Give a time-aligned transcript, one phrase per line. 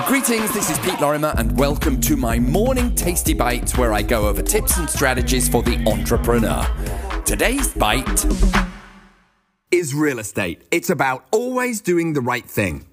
[0.00, 4.26] Greetings, this is Pete Lorimer, and welcome to my morning tasty bites where I go
[4.26, 6.66] over tips and strategies for the entrepreneur.
[7.26, 8.24] Today's bite
[9.70, 10.62] is real estate.
[10.70, 12.86] It's about always doing the right thing.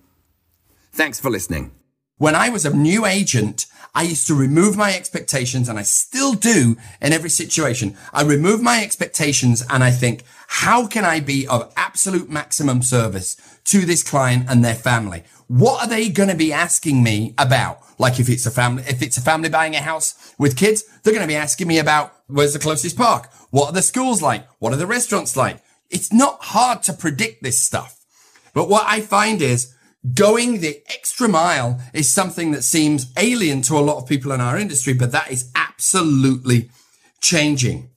[0.92, 1.72] Thanks for listening.
[2.18, 6.34] When I was a new agent, I used to remove my expectations and I still
[6.34, 7.96] do in every situation.
[8.12, 13.38] I remove my expectations and I think, how can I be of absolute maximum service
[13.66, 15.24] to this client and their family?
[15.50, 17.80] What are they going to be asking me about?
[17.98, 21.14] Like if it's a family, if it's a family buying a house with kids, they're
[21.14, 23.32] going to be asking me about where's the closest park?
[23.50, 24.48] What are the schools like?
[24.60, 25.60] What are the restaurants like?
[25.90, 28.00] It's not hard to predict this stuff.
[28.54, 29.74] But what I find is
[30.14, 34.42] going the extra mile is something that seems alien to a lot of people in
[34.42, 36.70] our industry, but that is absolutely
[37.22, 37.90] changing.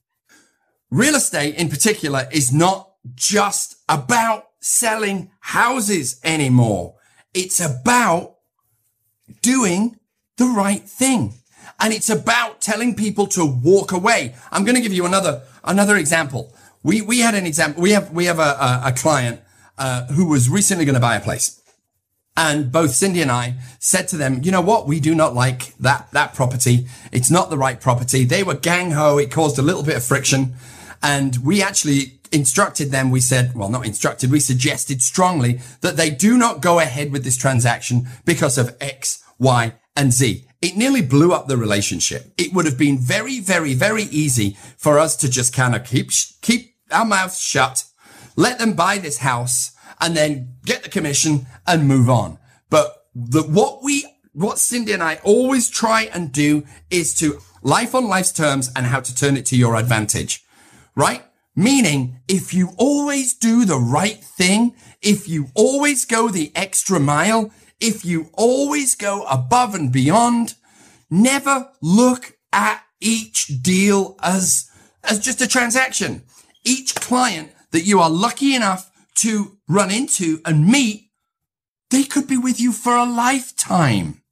[0.90, 6.94] Real estate in particular is not just about selling houses anymore.
[7.34, 8.36] It's about
[9.40, 9.98] doing
[10.36, 11.34] the right thing.
[11.80, 14.34] And it's about telling people to walk away.
[14.50, 16.54] I'm going to give you another, another example.
[16.82, 17.82] We, we had an example.
[17.82, 19.40] We have, we have a, a, a client,
[19.78, 21.60] uh, who was recently going to buy a place.
[22.36, 24.86] And both Cindy and I said to them, you know what?
[24.86, 26.86] We do not like that, that property.
[27.10, 28.24] It's not the right property.
[28.24, 29.18] They were gang ho.
[29.18, 30.54] It caused a little bit of friction.
[31.02, 33.10] And we actually instructed them.
[33.10, 34.30] We said, well, not instructed.
[34.30, 39.22] We suggested strongly that they do not go ahead with this transaction because of X,
[39.38, 40.46] Y, and Z.
[40.60, 42.32] It nearly blew up the relationship.
[42.38, 46.10] It would have been very, very, very easy for us to just kind of keep,
[46.40, 47.84] keep our mouths shut,
[48.36, 52.38] let them buy this house and then get the commission and move on.
[52.70, 57.94] But the, what we, what Cindy and I always try and do is to life
[57.94, 60.44] on life's terms and how to turn it to your advantage,
[60.94, 61.24] right?
[61.54, 67.52] Meaning if you always do the right thing, if you always go the extra mile,
[67.80, 70.54] if you always go above and beyond,
[71.10, 74.70] never look at each deal as,
[75.04, 76.22] as just a transaction.
[76.64, 81.10] Each client that you are lucky enough to run into and meet,
[81.90, 84.22] they could be with you for a lifetime.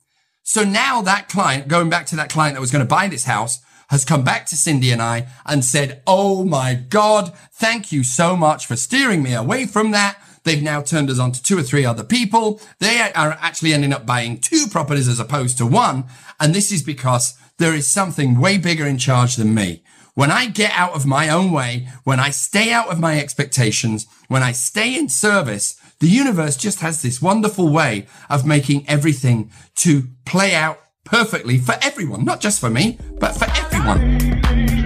[0.42, 3.24] So now that client, going back to that client that was going to buy this
[3.24, 8.02] house, has come back to Cindy and I and said, Oh my God, thank you
[8.02, 10.16] so much for steering me away from that.
[10.44, 12.60] They've now turned us on to two or three other people.
[12.78, 16.04] They are actually ending up buying two properties as opposed to one.
[16.38, 19.82] And this is because there is something way bigger in charge than me.
[20.14, 24.06] When I get out of my own way, when I stay out of my expectations,
[24.28, 29.50] when I stay in service, the universe just has this wonderful way of making everything
[29.76, 33.69] to play out perfectly for everyone, not just for me, but for everyone.
[33.86, 34.79] One.